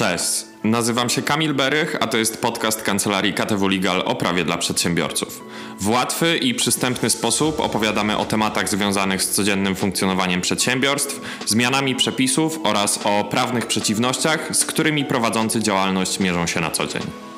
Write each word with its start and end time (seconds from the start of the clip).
Cześć, 0.00 0.44
nazywam 0.64 1.10
się 1.10 1.22
Kamil 1.22 1.54
Berych, 1.54 1.96
a 2.00 2.06
to 2.06 2.16
jest 2.16 2.42
podcast 2.42 2.82
kancelarii 2.82 3.34
KTW 3.34 3.68
Legal 3.68 4.02
o 4.04 4.14
prawie 4.14 4.44
dla 4.44 4.58
przedsiębiorców. 4.58 5.44
W 5.80 5.88
łatwy 5.88 6.36
i 6.36 6.54
przystępny 6.54 7.10
sposób 7.10 7.60
opowiadamy 7.60 8.16
o 8.16 8.24
tematach 8.24 8.68
związanych 8.68 9.22
z 9.22 9.30
codziennym 9.30 9.76
funkcjonowaniem 9.76 10.40
przedsiębiorstw, 10.40 11.20
zmianami 11.46 11.94
przepisów 11.94 12.58
oraz 12.64 13.00
o 13.04 13.24
prawnych 13.24 13.66
przeciwnościach, 13.66 14.56
z 14.56 14.64
którymi 14.64 15.04
prowadzący 15.04 15.62
działalność 15.62 16.20
mierzą 16.20 16.46
się 16.46 16.60
na 16.60 16.70
co 16.70 16.86
dzień. 16.86 17.29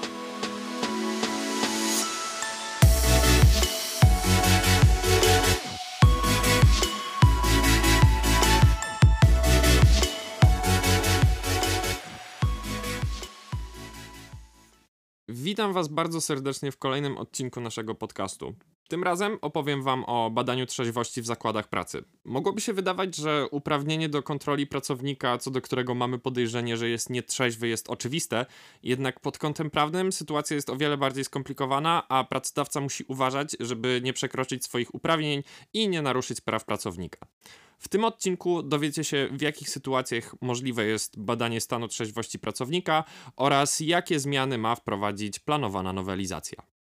Witam 15.28 15.72
Was 15.72 15.88
bardzo 15.88 16.20
serdecznie 16.20 16.72
w 16.72 16.78
kolejnym 16.78 17.18
odcinku 17.18 17.60
naszego 17.60 17.94
podcastu. 17.94 18.54
Tym 18.88 19.04
razem 19.04 19.38
opowiem 19.40 19.82
Wam 19.82 20.04
o 20.04 20.30
badaniu 20.30 20.66
trzeźwości 20.66 21.22
w 21.22 21.26
zakładach 21.26 21.68
pracy. 21.68 22.04
Mogłoby 22.24 22.60
się 22.60 22.72
wydawać, 22.72 23.16
że 23.16 23.46
uprawnienie 23.50 24.08
do 24.08 24.22
kontroli 24.22 24.66
pracownika, 24.66 25.38
co 25.38 25.50
do 25.50 25.60
którego 25.60 25.94
mamy 25.94 26.18
podejrzenie, 26.18 26.76
że 26.76 26.88
jest 26.88 27.10
nietrzeźwy, 27.10 27.68
jest 27.68 27.90
oczywiste, 27.90 28.46
jednak 28.82 29.20
pod 29.20 29.38
kątem 29.38 29.70
prawnym 29.70 30.12
sytuacja 30.12 30.54
jest 30.54 30.70
o 30.70 30.76
wiele 30.76 30.96
bardziej 30.96 31.24
skomplikowana, 31.24 32.08
a 32.08 32.24
pracodawca 32.24 32.80
musi 32.80 33.04
uważać, 33.04 33.56
żeby 33.60 34.00
nie 34.04 34.12
przekroczyć 34.12 34.64
swoich 34.64 34.94
uprawnień 34.94 35.42
i 35.72 35.88
nie 35.88 36.02
naruszyć 36.02 36.40
praw 36.40 36.64
pracownika. 36.64 37.26
W 37.82 37.88
tym 37.88 38.04
odcinku 38.04 38.62
dowiecie 38.62 39.04
się, 39.04 39.28
w 39.32 39.40
jakich 39.40 39.70
sytuacjach 39.70 40.34
możliwe 40.40 40.84
jest 40.84 41.20
badanie 41.20 41.60
stanu 41.60 41.88
trzeźwości 41.88 42.38
pracownika 42.38 43.04
oraz 43.36 43.80
jakie 43.80 44.20
zmiany 44.20 44.58
ma 44.58 44.74
wprowadzić 44.74 45.38
planowana 45.38 45.92
nowelizacja. 45.92 46.71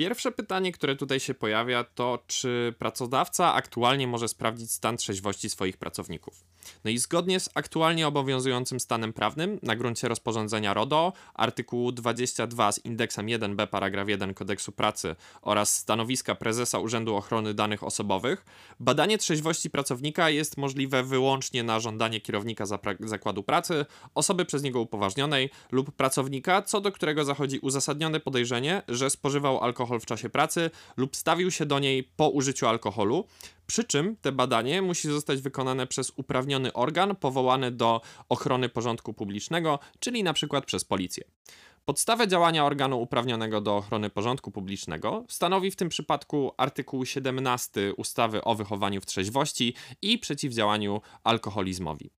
Pierwsze 0.00 0.32
pytanie, 0.32 0.72
które 0.72 0.96
tutaj 0.96 1.20
się 1.20 1.34
pojawia, 1.34 1.84
to 1.84 2.18
czy 2.26 2.74
pracodawca 2.78 3.54
aktualnie 3.54 4.06
może 4.06 4.28
sprawdzić 4.28 4.72
stan 4.72 4.96
trzeźwości 4.96 5.50
swoich 5.50 5.76
pracowników. 5.76 6.44
No 6.84 6.90
i 6.90 6.98
zgodnie 6.98 7.40
z 7.40 7.50
aktualnie 7.54 8.08
obowiązującym 8.08 8.80
stanem 8.80 9.12
prawnym 9.12 9.58
na 9.62 9.76
gruncie 9.76 10.08
rozporządzenia 10.08 10.74
RODO, 10.74 11.12
artykułu 11.34 11.92
22 11.92 12.72
z 12.72 12.84
indeksem 12.84 13.26
1b 13.26 13.66
paragraf 13.66 14.08
1 14.08 14.34
kodeksu 14.34 14.72
pracy 14.72 15.16
oraz 15.42 15.76
stanowiska 15.76 16.34
prezesa 16.34 16.78
Urzędu 16.78 17.16
Ochrony 17.16 17.54
Danych 17.54 17.84
Osobowych, 17.84 18.44
badanie 18.80 19.18
trzeźwości 19.18 19.70
pracownika 19.70 20.30
jest 20.30 20.56
możliwe 20.56 21.02
wyłącznie 21.02 21.62
na 21.62 21.80
żądanie 21.80 22.20
kierownika 22.20 22.64
zakładu 23.00 23.42
pracy, 23.42 23.86
osoby 24.14 24.44
przez 24.44 24.62
niego 24.62 24.80
upoważnionej 24.80 25.50
lub 25.72 25.90
pracownika, 25.92 26.62
co 26.62 26.80
do 26.80 26.92
którego 26.92 27.24
zachodzi 27.24 27.58
uzasadnione 27.58 28.20
podejrzenie, 28.20 28.82
że 28.88 29.10
spożywał 29.10 29.60
alkohol 29.60 29.89
w 29.98 30.06
czasie 30.06 30.28
pracy 30.28 30.70
lub 30.96 31.16
stawił 31.16 31.50
się 31.50 31.66
do 31.66 31.78
niej 31.78 32.04
po 32.16 32.28
użyciu 32.28 32.66
alkoholu, 32.66 33.26
przy 33.66 33.84
czym 33.84 34.16
te 34.16 34.32
badanie 34.32 34.82
musi 34.82 35.08
zostać 35.08 35.40
wykonane 35.40 35.86
przez 35.86 36.12
uprawniony 36.16 36.72
organ 36.72 37.16
powołany 37.16 37.70
do 37.70 38.00
ochrony 38.28 38.68
porządku 38.68 39.14
publicznego, 39.14 39.78
czyli 40.00 40.22
na 40.22 40.32
przykład 40.32 40.64
przez 40.64 40.84
policję. 40.84 41.24
Podstawę 41.90 42.28
działania 42.28 42.64
organu 42.64 43.02
uprawnionego 43.02 43.60
do 43.60 43.76
ochrony 43.76 44.10
porządku 44.10 44.50
publicznego 44.50 45.24
stanowi 45.28 45.70
w 45.70 45.76
tym 45.76 45.88
przypadku 45.88 46.52
artykuł 46.56 47.04
17 47.04 47.94
ustawy 47.94 48.44
o 48.44 48.54
wychowaniu 48.54 49.00
w 49.00 49.06
trzeźwości 49.06 49.74
i 50.02 50.18
przeciwdziałaniu 50.18 51.00
alkoholizmowi. 51.24 52.10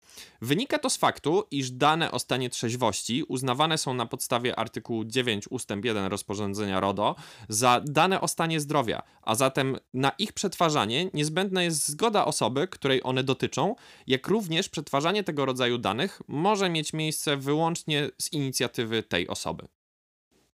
Wynika 0.42 0.78
to 0.78 0.90
z 0.90 0.96
faktu, 0.96 1.44
iż 1.50 1.70
dane 1.70 2.10
o 2.10 2.18
stanie 2.18 2.50
trzeźwości 2.50 3.24
uznawane 3.28 3.78
są 3.78 3.94
na 3.94 4.06
podstawie 4.06 4.56
artykułu 4.56 5.04
9 5.04 5.44
ust. 5.50 5.70
1 5.84 6.06
rozporządzenia 6.06 6.80
RODO 6.80 7.14
za 7.48 7.80
dane 7.84 8.20
o 8.20 8.28
stanie 8.28 8.60
zdrowia, 8.60 9.02
a 9.22 9.34
zatem 9.34 9.76
na 9.94 10.12
ich 10.18 10.32
przetwarzanie 10.32 11.10
niezbędna 11.14 11.62
jest 11.62 11.88
zgoda 11.88 12.24
osoby, 12.24 12.68
której 12.68 13.00
one 13.04 13.24
dotyczą, 13.24 13.74
jak 14.06 14.28
również 14.28 14.68
przetwarzanie 14.68 15.24
tego 15.24 15.46
rodzaju 15.46 15.78
danych 15.78 16.22
może 16.28 16.70
mieć 16.70 16.92
miejsce 16.92 17.36
wyłącznie 17.36 18.10
z 18.18 18.32
inicjatywy 18.32 19.02
tej 19.02 19.28
osoby. 19.28 19.61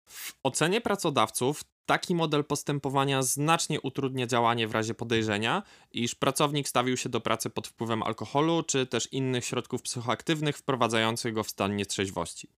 W 0.09 0.35
ocenie 0.43 0.81
pracodawców 0.81 1.65
taki 1.87 2.15
model 2.15 2.45
postępowania 2.45 3.23
znacznie 3.23 3.81
utrudnia 3.81 4.27
działanie 4.27 4.69
w 4.69 4.73
razie 4.73 4.95
podejrzenia, 4.95 5.63
iż 5.93 6.15
pracownik 6.15 6.69
stawił 6.69 6.97
się 6.97 7.09
do 7.09 7.21
pracy 7.21 7.51
pod 7.51 7.69
wpływem 7.69 8.03
alkoholu 8.03 8.63
czy 8.63 8.87
też 8.87 9.13
innych 9.13 9.45
środków 9.45 9.83
psychoaktywnych 9.83 10.57
wprowadzających 10.57 11.35
go 11.35 11.45
w 11.45 11.51
stan 11.51 11.77
nietrzeźwości. 11.77 12.49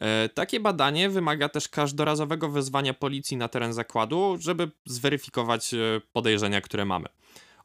E, 0.00 0.28
takie 0.28 0.60
badanie 0.60 1.10
wymaga 1.10 1.48
też 1.48 1.68
każdorazowego 1.68 2.48
wezwania 2.48 2.94
policji 2.94 3.36
na 3.36 3.48
teren 3.48 3.72
zakładu, 3.72 4.36
żeby 4.40 4.70
zweryfikować 4.86 5.74
e, 5.74 5.78
podejrzenia, 6.12 6.60
które 6.60 6.84
mamy. 6.84 7.08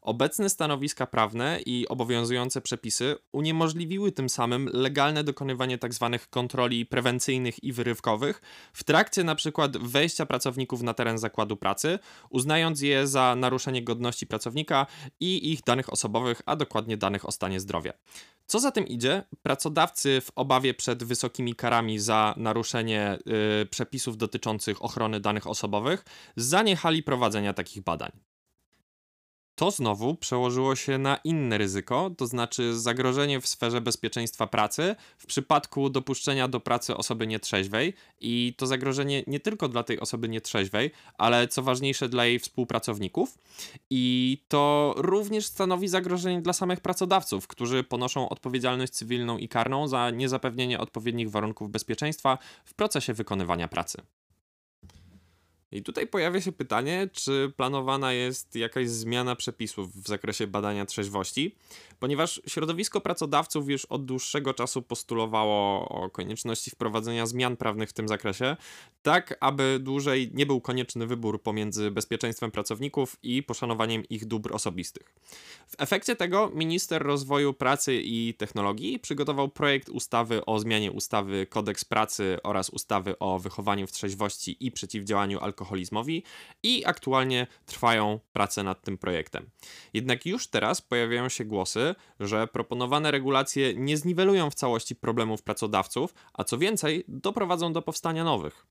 Obecne 0.04 0.50
stanowiska 0.50 1.08
prawne 1.08 1.60
i 1.66 1.88
obowiązujące 1.88 2.62
przepisy 2.62 3.16
uniemożliwiły 3.32 4.12
tym 4.12 4.30
samym 4.30 4.70
legalne 4.74 5.24
dokonywanie 5.24 5.78
tzw. 5.80 6.10
Tak 6.12 6.30
kontroli 6.30 6.86
prewencyjnych 6.86 7.64
i 7.64 7.74
wyrywkowych 7.74 8.42
w 8.74 8.84
trakcie 8.84 9.22
np. 9.22 9.70
wejścia 9.82 10.26
pracowników 10.26 10.82
na 10.82 10.94
teren 10.94 11.18
zakładu 11.18 11.58
pracy, 11.58 12.00
uznając 12.30 12.82
je 12.82 13.08
za 13.08 13.36
naruszenie 13.36 13.84
godności 13.84 14.28
pracownika 14.28 14.86
i 15.20 15.52
ich 15.52 15.62
danych 15.62 15.94
osobowych, 15.94 16.42
a 16.46 16.56
dokładnie 16.56 16.98
danych 16.98 17.26
o 17.28 17.32
stanie 17.32 17.60
zdrowia. 17.60 17.94
Co 18.46 18.60
za 18.60 18.72
tym 18.72 18.88
idzie, 18.88 19.24
pracodawcy 19.44 20.22
w 20.22 20.32
obawie 20.36 20.74
przed 20.74 21.04
wysokimi 21.04 21.56
karami 21.56 22.00
za 22.00 22.34
naruszenie 22.38 23.18
yy, 23.26 23.66
przepisów 23.66 24.18
dotyczących 24.18 24.84
ochrony 24.84 25.20
danych 25.20 25.48
osobowych 25.48 26.06
zaniechali 26.36 27.04
prowadzenia 27.04 27.54
takich 27.54 27.84
badań. 27.84 28.33
To 29.56 29.72
znowu 29.72 30.16
przełożyło 30.16 30.76
się 30.76 30.98
na 30.98 31.18
inne 31.24 31.58
ryzyko, 31.58 32.12
to 32.18 32.28
znaczy 32.28 32.80
zagrożenie 32.80 33.42
w 33.42 33.48
sferze 33.48 33.82
bezpieczeństwa 33.82 34.48
pracy 34.48 34.96
w 35.18 35.26
przypadku 35.26 35.90
dopuszczenia 35.90 36.48
do 36.48 36.60
pracy 36.60 36.98
osoby 36.98 37.28
nietrzeźwej 37.28 37.94
i 38.22 38.54
to 38.58 38.68
zagrożenie 38.68 39.24
nie 39.28 39.40
tylko 39.40 39.68
dla 39.68 39.84
tej 39.84 40.00
osoby 40.00 40.30
nietrzeźwej, 40.30 40.92
ale 41.18 41.48
co 41.48 41.64
ważniejsze 41.64 42.10
dla 42.10 42.26
jej 42.26 42.40
współpracowników 42.40 43.38
i 43.90 44.38
to 44.48 44.94
również 44.98 45.46
stanowi 45.46 45.88
zagrożenie 45.88 46.42
dla 46.42 46.54
samych 46.54 46.80
pracodawców, 46.80 47.48
którzy 47.48 47.84
ponoszą 47.84 48.30
odpowiedzialność 48.30 48.94
cywilną 48.94 49.38
i 49.38 49.48
karną 49.48 49.88
za 49.88 50.10
niezapewnienie 50.10 50.80
odpowiednich 50.80 51.32
warunków 51.32 51.70
bezpieczeństwa 51.70 52.38
w 52.66 52.74
procesie 52.74 53.14
wykonywania 53.14 53.68
pracy. 53.68 54.02
I 55.74 55.84
tutaj 55.84 56.08
pojawia 56.08 56.42
się 56.42 56.52
pytanie, 56.52 57.10
czy 57.14 57.54
planowana 57.58 58.14
jest 58.14 58.56
jakaś 58.56 58.90
zmiana 58.90 59.36
przepisów 59.36 60.04
w 60.04 60.08
zakresie 60.08 60.48
badania 60.48 60.86
trzeźwości, 60.86 61.56
ponieważ 62.00 62.42
środowisko 62.48 63.02
pracodawców 63.02 63.70
już 63.70 63.86
od 63.86 64.06
dłuższego 64.06 64.54
czasu 64.54 64.82
postulowało 64.82 65.90
o 65.90 66.10
konieczności 66.10 66.72
wprowadzenia 66.72 67.26
zmian 67.26 67.58
prawnych 67.58 67.90
w 67.90 67.94
tym 67.94 68.08
zakresie, 68.08 68.56
tak 69.02 69.38
aby 69.40 69.80
dłużej 69.82 70.32
nie 70.34 70.46
był 70.46 70.62
konieczny 70.62 71.08
wybór 71.08 71.42
pomiędzy 71.42 71.92
bezpieczeństwem 71.92 72.52
pracowników 72.52 73.18
i 73.24 73.44
poszanowaniem 73.44 74.04
ich 74.10 74.26
dóbr 74.26 74.56
osobistych. 74.56 75.16
W 75.68 75.76
efekcie 75.78 76.16
tego 76.16 76.52
minister 76.56 77.04
rozwoju 77.04 77.54
pracy 77.54 78.02
i 78.04 78.34
technologii 78.34 79.00
przygotował 79.00 79.50
projekt 79.50 79.90
ustawy 79.90 80.46
o 80.46 80.60
zmianie 80.60 80.92
ustawy 80.92 81.48
Kodeks 81.50 81.86
Pracy 81.86 82.38
oraz 82.44 82.70
ustawy 82.70 83.20
o 83.20 83.40
wychowaniu 83.40 83.88
w 83.88 83.92
trzeźwości 83.92 84.58
i 84.60 84.72
przeciwdziałaniu 84.72 85.40
alkoholizmowi 85.64 86.24
i 86.64 86.86
aktualnie 86.86 87.48
trwają 87.66 88.20
prace 88.34 88.64
nad 88.64 88.82
tym 88.82 88.98
projektem. 88.98 89.50
Jednak 89.94 90.26
już 90.26 90.48
teraz 90.48 90.82
pojawiają 90.82 91.30
się 91.30 91.46
głosy, 91.46 91.96
że 92.20 92.48
proponowane 92.48 93.12
regulacje 93.12 93.74
nie 93.74 93.98
zniwelują 93.98 94.50
w 94.50 94.56
całości 94.56 94.96
problemów 94.96 95.42
pracodawców, 95.42 96.14
a 96.34 96.44
co 96.44 96.58
więcej, 96.58 97.04
doprowadzą 97.08 97.74
do 97.74 97.82
powstania 97.82 98.24
nowych. 98.24 98.66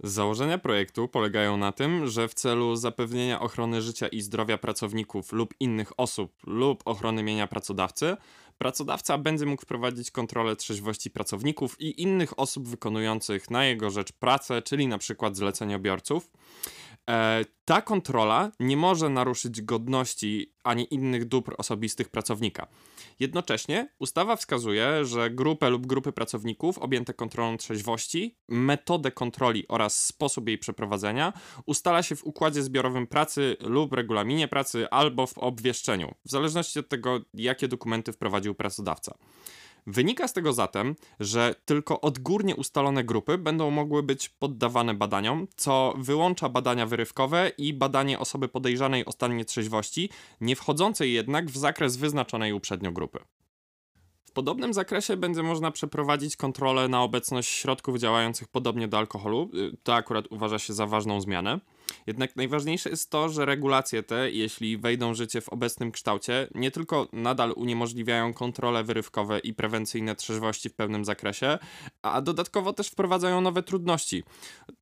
Założenia 0.00 0.58
projektu 0.58 1.08
polegają 1.08 1.56
na 1.56 1.72
tym, 1.72 2.06
że 2.06 2.28
w 2.28 2.34
celu 2.34 2.76
zapewnienia 2.76 3.40
ochrony 3.40 3.82
życia 3.82 4.08
i 4.08 4.20
zdrowia 4.20 4.58
pracowników 4.58 5.32
lub 5.32 5.54
innych 5.60 5.92
osób 5.96 6.32
lub 6.46 6.82
ochrony 6.84 7.22
mienia 7.22 7.46
pracodawcy, 7.46 8.16
pracodawca 8.58 9.18
będzie 9.18 9.46
mógł 9.46 9.62
wprowadzić 9.62 10.10
kontrolę 10.10 10.56
trzeźwości 10.56 11.10
pracowników 11.10 11.80
i 11.80 12.02
innych 12.02 12.38
osób 12.38 12.68
wykonujących 12.68 13.50
na 13.50 13.64
jego 13.64 13.90
rzecz 13.90 14.12
pracę, 14.12 14.62
czyli 14.62 14.88
na 14.88 14.98
przykład 14.98 15.36
zleceniobiorców. 15.36 16.30
E, 17.10 17.44
ta 17.64 17.82
kontrola 17.82 18.50
nie 18.60 18.76
może 18.76 19.08
naruszyć 19.08 19.62
godności 19.62 20.54
ani 20.64 20.94
innych 20.94 21.24
dóbr 21.24 21.54
osobistych 21.58 22.08
pracownika. 22.08 22.66
Jednocześnie 23.20 23.88
ustawa 23.98 24.36
wskazuje, 24.36 25.04
że 25.04 25.30
grupę 25.30 25.70
lub 25.70 25.86
grupy 25.86 26.12
pracowników 26.12 26.78
objęte 26.78 27.14
kontrolą 27.14 27.56
trzeźwości, 27.56 28.38
metodę 28.48 29.10
kontroli 29.10 29.68
oraz 29.68 30.06
sposób 30.06 30.48
jej 30.48 30.58
przeprowadzenia 30.58 31.32
ustala 31.66 32.02
się 32.02 32.16
w 32.16 32.24
układzie 32.24 32.62
zbiorowym 32.62 33.06
pracy 33.06 33.56
lub 33.60 33.92
regulaminie 33.92 34.48
pracy 34.48 34.90
albo 34.90 35.26
w 35.26 35.38
obwieszczeniu, 35.38 36.14
w 36.24 36.30
zależności 36.30 36.78
od 36.78 36.88
tego, 36.88 37.20
jakie 37.34 37.68
dokumenty 37.68 38.12
wprowadził 38.12 38.54
pracodawca. 38.54 39.14
Wynika 39.86 40.28
z 40.28 40.32
tego 40.32 40.52
zatem, 40.52 40.96
że 41.20 41.54
tylko 41.64 42.00
odgórnie 42.00 42.56
ustalone 42.56 43.04
grupy 43.04 43.38
będą 43.38 43.70
mogły 43.70 44.02
być 44.02 44.28
poddawane 44.28 44.94
badaniom, 44.94 45.46
co 45.56 45.94
wyłącza 45.98 46.48
badania 46.48 46.86
wyrywkowe 46.86 47.50
i 47.58 47.74
badanie 47.74 48.18
osoby 48.18 48.48
podejrzanej 48.48 49.04
o 49.04 49.12
stan 49.12 49.36
nietrzeźwości, 49.36 50.10
nie 50.40 50.56
wchodzącej 50.56 51.12
jednak 51.12 51.50
w 51.50 51.56
zakres 51.56 51.96
wyznaczonej 51.96 52.52
uprzednio 52.52 52.92
grupy. 52.92 53.18
W 54.24 54.32
podobnym 54.32 54.74
zakresie 54.74 55.16
będzie 55.16 55.42
można 55.42 55.70
przeprowadzić 55.70 56.36
kontrolę 56.36 56.88
na 56.88 57.02
obecność 57.02 57.48
środków 57.50 57.98
działających 57.98 58.48
podobnie 58.48 58.88
do 58.88 58.98
alkoholu. 58.98 59.50
Y, 59.54 59.76
to 59.82 59.94
akurat 59.94 60.26
uważa 60.30 60.58
się 60.58 60.72
za 60.72 60.86
ważną 60.86 61.20
zmianę. 61.20 61.60
Jednak 62.06 62.36
najważniejsze 62.36 62.90
jest 62.90 63.10
to, 63.10 63.28
że 63.28 63.44
regulacje 63.44 64.02
te, 64.02 64.30
jeśli 64.30 64.78
wejdą 64.78 65.12
w 65.12 65.16
życie 65.16 65.40
w 65.40 65.48
obecnym 65.48 65.92
kształcie, 65.92 66.48
nie 66.54 66.70
tylko 66.70 67.08
nadal 67.12 67.52
uniemożliwiają 67.56 68.34
kontrole 68.34 68.84
wyrywkowe 68.84 69.38
i 69.38 69.54
prewencyjne 69.54 70.16
trzeźwości 70.16 70.68
w 70.68 70.74
pełnym 70.74 71.04
zakresie, 71.04 71.58
a 72.02 72.20
dodatkowo 72.20 72.72
też 72.72 72.88
wprowadzają 72.88 73.40
nowe 73.40 73.62
trudności, 73.62 74.22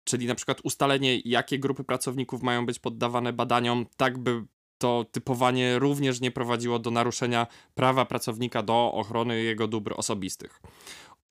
czyli 0.05 0.27
na 0.27 0.35
przykład 0.35 0.61
ustalenie, 0.65 1.21
jakie 1.25 1.59
grupy 1.59 1.85
pracowników 1.85 2.43
mają 2.43 2.67
być 2.67 2.79
poddawane 2.79 3.33
badaniom, 3.33 3.87
tak 3.97 4.19
by 4.19 4.45
to 4.79 5.07
typowanie 5.13 5.79
również 5.79 6.21
nie 6.21 6.31
prowadziło 6.31 6.79
do 6.79 6.91
naruszenia 6.91 7.47
prawa 7.75 8.05
pracownika 8.05 8.63
do 8.63 8.93
ochrony 8.93 9.43
jego 9.43 9.69
dóbr 9.69 9.95
osobistych. 9.97 10.61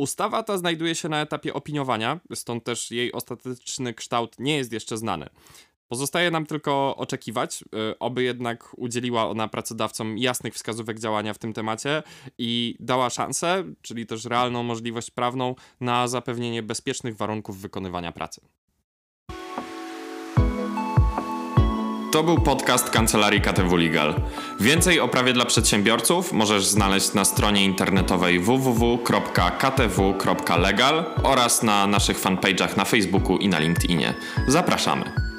Ustawa 0.02 0.44
ta 0.44 0.58
znajduje 0.58 0.96
się 0.96 1.10
na 1.10 1.22
etapie 1.22 1.54
opiniowania, 1.54 2.20
stąd 2.36 2.64
też 2.64 2.92
jej 2.92 3.12
ostateczny 3.12 3.94
kształt 3.94 4.40
nie 4.40 4.58
jest 4.58 4.74
jeszcze 4.74 4.98
znany. 4.98 5.30
Pozostaje 5.88 6.32
nam 6.32 6.46
tylko 6.46 6.96
oczekiwać, 6.96 7.64
y, 7.94 8.00
oby 8.00 8.24
jednak 8.24 8.74
udzieliła 8.78 9.30
ona 9.30 9.48
pracodawcom 9.48 10.18
jasnych 10.18 10.54
wskazówek 10.54 11.00
działania 11.00 11.34
w 11.34 11.38
tym 11.38 11.54
temacie 11.54 12.04
i 12.38 12.76
dała 12.80 13.10
szansę, 13.10 13.64
czyli 13.82 14.06
też 14.06 14.26
realną 14.26 14.64
możliwość 14.64 15.12
prawną 15.12 15.56
na 15.82 16.08
zapewnienie 16.08 16.64
bezpiecznych 16.64 17.18
warunków 17.18 17.58
wykonywania 17.58 18.12
pracy. 18.12 18.42
To 22.12 22.24
był 22.24 22.38
podcast 22.38 22.90
Kancelarii 22.90 23.42
KTW 23.42 23.76
Legal. 23.76 24.16
Więcej 24.60 25.00
o 25.00 25.08
prawie 25.08 25.34
dla 25.34 25.46
przedsiębiorców 25.46 26.34
możesz 26.34 26.66
znaleźć 26.66 27.14
na 27.14 27.26
stronie 27.26 27.66
internetowej 27.66 28.40
www.ktw.legal 28.40 29.06
oraz 31.24 31.64
na 31.64 31.88
naszych 31.88 32.22
fanpage'ach 32.22 32.78
na 32.78 32.86
Facebooku 32.86 33.38
i 33.38 33.50
na 33.50 33.60
LinkedInie. 33.60 34.14
Zapraszamy. 34.48 35.31